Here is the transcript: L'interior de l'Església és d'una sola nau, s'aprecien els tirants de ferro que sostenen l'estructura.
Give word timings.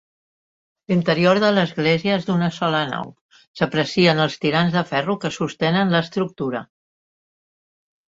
L'interior 0.91 1.39
de 1.43 1.51
l'Església 1.57 2.15
és 2.21 2.25
d'una 2.31 2.49
sola 2.57 2.81
nau, 2.93 3.13
s'aprecien 3.61 4.25
els 4.27 4.41
tirants 4.47 4.81
de 4.81 4.87
ferro 4.95 5.19
que 5.23 5.35
sostenen 5.41 5.97
l'estructura. 5.97 6.67